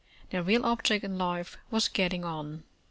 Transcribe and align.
Their 0.31 0.41
real 0.41 0.65
object 0.65 1.03
in 1.03 1.19
life 1.19 1.57
was 1.69 1.87
getting 1.87 2.25
on. 2.25 2.63